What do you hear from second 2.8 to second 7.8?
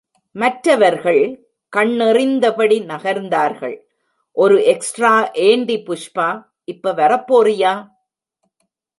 நகர்ந்தார்கள், ஒரு எக்ஸ்ட்ரா ஏண்டி புஷ்பா, இப்ப வரப்போறியா?